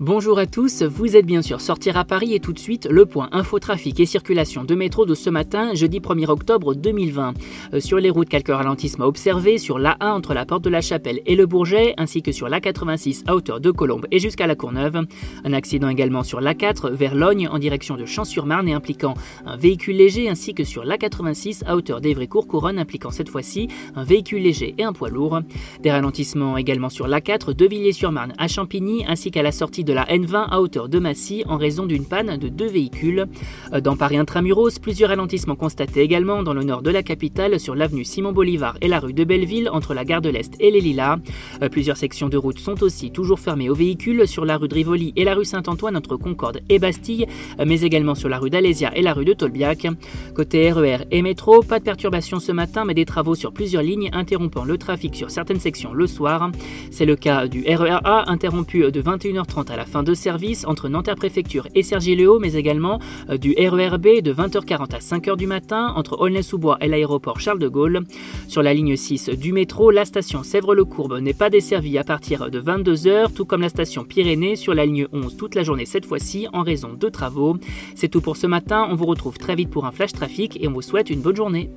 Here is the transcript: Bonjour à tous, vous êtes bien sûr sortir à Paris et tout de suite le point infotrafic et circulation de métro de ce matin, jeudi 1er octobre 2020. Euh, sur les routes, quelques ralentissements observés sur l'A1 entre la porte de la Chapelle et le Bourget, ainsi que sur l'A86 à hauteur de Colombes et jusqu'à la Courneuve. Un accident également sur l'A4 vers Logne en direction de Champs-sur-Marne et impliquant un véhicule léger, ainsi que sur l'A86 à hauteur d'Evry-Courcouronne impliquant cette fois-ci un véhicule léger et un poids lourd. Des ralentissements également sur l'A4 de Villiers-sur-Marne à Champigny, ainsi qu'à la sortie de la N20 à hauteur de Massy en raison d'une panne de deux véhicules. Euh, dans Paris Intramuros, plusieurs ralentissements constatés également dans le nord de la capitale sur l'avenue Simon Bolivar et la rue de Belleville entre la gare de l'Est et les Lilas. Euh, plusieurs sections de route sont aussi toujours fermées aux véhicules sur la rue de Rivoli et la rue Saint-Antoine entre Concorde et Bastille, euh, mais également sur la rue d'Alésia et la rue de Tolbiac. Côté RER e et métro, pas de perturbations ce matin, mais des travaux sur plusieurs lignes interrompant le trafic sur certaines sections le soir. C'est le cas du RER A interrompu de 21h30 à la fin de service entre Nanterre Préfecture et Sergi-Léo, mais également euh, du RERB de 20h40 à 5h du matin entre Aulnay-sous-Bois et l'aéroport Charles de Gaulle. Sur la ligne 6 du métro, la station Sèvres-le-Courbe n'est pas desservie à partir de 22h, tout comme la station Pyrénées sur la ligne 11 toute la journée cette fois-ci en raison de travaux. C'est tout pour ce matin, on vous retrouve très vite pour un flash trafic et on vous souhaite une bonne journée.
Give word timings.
Bonjour 0.00 0.40
à 0.40 0.46
tous, 0.46 0.82
vous 0.82 1.14
êtes 1.14 1.24
bien 1.24 1.40
sûr 1.40 1.60
sortir 1.60 1.96
à 1.96 2.04
Paris 2.04 2.34
et 2.34 2.40
tout 2.40 2.52
de 2.52 2.58
suite 2.58 2.88
le 2.90 3.06
point 3.06 3.28
infotrafic 3.30 4.00
et 4.00 4.06
circulation 4.06 4.64
de 4.64 4.74
métro 4.74 5.06
de 5.06 5.14
ce 5.14 5.30
matin, 5.30 5.72
jeudi 5.72 6.00
1er 6.00 6.26
octobre 6.26 6.74
2020. 6.74 7.32
Euh, 7.74 7.78
sur 7.78 7.98
les 7.98 8.10
routes, 8.10 8.28
quelques 8.28 8.48
ralentissements 8.48 9.04
observés 9.04 9.56
sur 9.56 9.78
l'A1 9.78 10.10
entre 10.10 10.34
la 10.34 10.46
porte 10.46 10.64
de 10.64 10.68
la 10.68 10.80
Chapelle 10.80 11.20
et 11.26 11.36
le 11.36 11.46
Bourget, 11.46 11.94
ainsi 11.96 12.22
que 12.22 12.32
sur 12.32 12.48
l'A86 12.48 13.22
à 13.28 13.36
hauteur 13.36 13.60
de 13.60 13.70
Colombes 13.70 14.08
et 14.10 14.18
jusqu'à 14.18 14.48
la 14.48 14.56
Courneuve. 14.56 15.00
Un 15.44 15.52
accident 15.52 15.88
également 15.88 16.24
sur 16.24 16.40
l'A4 16.40 16.90
vers 16.90 17.14
Logne 17.14 17.46
en 17.46 17.60
direction 17.60 17.96
de 17.96 18.04
Champs-sur-Marne 18.04 18.66
et 18.66 18.74
impliquant 18.74 19.14
un 19.46 19.56
véhicule 19.56 19.94
léger, 19.94 20.28
ainsi 20.28 20.54
que 20.54 20.64
sur 20.64 20.84
l'A86 20.84 21.62
à 21.66 21.76
hauteur 21.76 22.00
d'Evry-Courcouronne 22.00 22.80
impliquant 22.80 23.12
cette 23.12 23.28
fois-ci 23.28 23.68
un 23.94 24.02
véhicule 24.02 24.42
léger 24.42 24.74
et 24.76 24.82
un 24.82 24.92
poids 24.92 25.08
lourd. 25.08 25.38
Des 25.84 25.92
ralentissements 25.92 26.56
également 26.56 26.88
sur 26.88 27.06
l'A4 27.06 27.54
de 27.54 27.64
Villiers-sur-Marne 27.64 28.32
à 28.38 28.48
Champigny, 28.48 29.04
ainsi 29.06 29.30
qu'à 29.30 29.44
la 29.44 29.52
sortie 29.52 29.83
de 29.84 29.92
la 29.92 30.04
N20 30.04 30.48
à 30.50 30.60
hauteur 30.60 30.88
de 30.88 30.98
Massy 30.98 31.44
en 31.46 31.56
raison 31.56 31.86
d'une 31.86 32.06
panne 32.06 32.36
de 32.36 32.48
deux 32.48 32.66
véhicules. 32.66 33.26
Euh, 33.72 33.80
dans 33.80 33.96
Paris 33.96 34.16
Intramuros, 34.16 34.78
plusieurs 34.80 35.10
ralentissements 35.10 35.56
constatés 35.56 36.00
également 36.00 36.42
dans 36.42 36.54
le 36.54 36.64
nord 36.64 36.82
de 36.82 36.90
la 36.90 37.02
capitale 37.02 37.60
sur 37.60 37.74
l'avenue 37.74 38.04
Simon 38.04 38.32
Bolivar 38.32 38.76
et 38.80 38.88
la 38.88 39.00
rue 39.00 39.12
de 39.12 39.24
Belleville 39.24 39.68
entre 39.70 39.94
la 39.94 40.04
gare 40.04 40.22
de 40.22 40.30
l'Est 40.30 40.54
et 40.60 40.70
les 40.70 40.80
Lilas. 40.80 41.18
Euh, 41.62 41.68
plusieurs 41.68 41.96
sections 41.96 42.28
de 42.28 42.36
route 42.36 42.58
sont 42.58 42.82
aussi 42.82 43.10
toujours 43.10 43.38
fermées 43.38 43.70
aux 43.70 43.74
véhicules 43.74 44.26
sur 44.26 44.44
la 44.44 44.56
rue 44.56 44.68
de 44.68 44.74
Rivoli 44.74 45.12
et 45.16 45.24
la 45.24 45.34
rue 45.34 45.44
Saint-Antoine 45.44 45.96
entre 45.96 46.16
Concorde 46.16 46.60
et 46.68 46.78
Bastille, 46.78 47.26
euh, 47.60 47.64
mais 47.66 47.82
également 47.82 48.14
sur 48.14 48.28
la 48.28 48.38
rue 48.38 48.50
d'Alésia 48.50 48.90
et 48.96 49.02
la 49.02 49.12
rue 49.12 49.24
de 49.24 49.34
Tolbiac. 49.34 49.86
Côté 50.34 50.72
RER 50.72 51.02
e 51.02 51.06
et 51.10 51.22
métro, 51.22 51.62
pas 51.62 51.78
de 51.78 51.84
perturbations 51.84 52.40
ce 52.40 52.52
matin, 52.52 52.84
mais 52.84 52.94
des 52.94 53.04
travaux 53.04 53.34
sur 53.34 53.52
plusieurs 53.52 53.82
lignes 53.82 54.10
interrompant 54.12 54.64
le 54.64 54.78
trafic 54.78 55.14
sur 55.14 55.30
certaines 55.30 55.60
sections 55.60 55.92
le 55.92 56.06
soir. 56.06 56.50
C'est 56.90 57.06
le 57.06 57.16
cas 57.16 57.46
du 57.46 57.64
RER 57.66 58.00
A 58.04 58.30
interrompu 58.30 58.90
de 58.90 59.02
21h30 59.02 59.70
à 59.70 59.73
la 59.76 59.86
fin 59.86 60.02
de 60.02 60.14
service 60.14 60.64
entre 60.66 60.88
Nanterre 60.88 61.16
Préfecture 61.16 61.68
et 61.74 61.82
Sergi-Léo, 61.82 62.38
mais 62.38 62.54
également 62.54 62.98
euh, 63.30 63.36
du 63.36 63.54
RERB 63.56 64.22
de 64.22 64.32
20h40 64.32 64.94
à 64.94 64.98
5h 64.98 65.36
du 65.36 65.46
matin 65.46 65.92
entre 65.96 66.20
Aulnay-sous-Bois 66.20 66.78
et 66.80 66.88
l'aéroport 66.88 67.40
Charles 67.40 67.58
de 67.58 67.68
Gaulle. 67.68 68.00
Sur 68.48 68.62
la 68.62 68.74
ligne 68.74 68.96
6 68.96 69.30
du 69.30 69.52
métro, 69.52 69.90
la 69.90 70.04
station 70.04 70.42
Sèvres-le-Courbe 70.42 71.18
n'est 71.18 71.34
pas 71.34 71.50
desservie 71.50 71.98
à 71.98 72.04
partir 72.04 72.50
de 72.50 72.60
22h, 72.60 73.32
tout 73.32 73.44
comme 73.44 73.62
la 73.62 73.68
station 73.68 74.04
Pyrénées 74.04 74.56
sur 74.56 74.74
la 74.74 74.86
ligne 74.86 75.06
11 75.12 75.36
toute 75.36 75.54
la 75.54 75.62
journée 75.62 75.86
cette 75.86 76.06
fois-ci 76.06 76.46
en 76.52 76.62
raison 76.62 76.94
de 76.94 77.08
travaux. 77.08 77.56
C'est 77.94 78.08
tout 78.08 78.20
pour 78.20 78.36
ce 78.36 78.46
matin, 78.46 78.86
on 78.90 78.94
vous 78.94 79.06
retrouve 79.06 79.38
très 79.38 79.54
vite 79.54 79.70
pour 79.70 79.86
un 79.86 79.92
flash 79.92 80.12
trafic 80.12 80.62
et 80.62 80.68
on 80.68 80.72
vous 80.72 80.82
souhaite 80.82 81.10
une 81.10 81.20
bonne 81.20 81.36
journée. 81.36 81.70